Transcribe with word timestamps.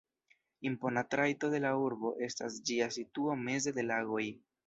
Impona 0.69 1.03
trajto 1.15 1.51
de 1.55 1.59
la 1.65 1.73
urbo 1.81 2.13
estas 2.29 2.57
ĝia 2.71 2.89
situo 2.97 3.37
meze 3.45 3.77
de 3.79 3.87
lagoj. 3.93 4.27